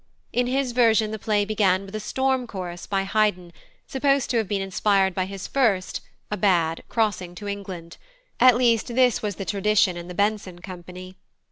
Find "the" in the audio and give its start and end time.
1.11-1.19, 9.35-9.45, 10.07-10.15